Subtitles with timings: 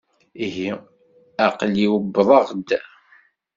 [0.45, 0.69] Ihi,
[1.45, 2.69] aql-i wwḍeɣ-d.